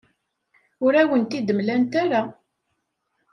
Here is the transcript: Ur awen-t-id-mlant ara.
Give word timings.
Ur 0.85 0.93
awen-t-id-mlant 1.01 1.91
ara. 2.03 2.21